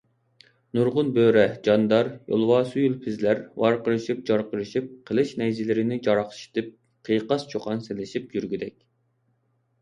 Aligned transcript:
نۇرغۇن 0.77 1.09
بۆرە، 1.17 1.41
جاندار، 1.67 2.07
يولۋاسۇيىلپىزلار 2.31 3.41
ۋاقىرىشىپ- 3.65 4.23
جارقىرىشىپ، 4.31 4.89
قىلىچ- 5.11 5.35
نەيزىلىرىنى 5.43 5.99
جاراقشىتىپ، 6.09 6.73
قىيقاس- 7.11 7.47
چۇقان 7.53 7.85
سېلىشىپ 7.91 8.35
يۈرگۈدەك. 8.41 8.77